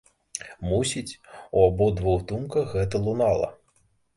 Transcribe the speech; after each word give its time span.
Мусіць, 0.69 1.19
у 1.57 1.65
абодвух 1.67 2.25
думка 2.33 2.67
гэта 2.73 3.05
лунала. 3.07 3.47